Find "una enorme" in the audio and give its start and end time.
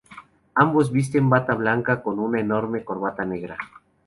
2.17-2.83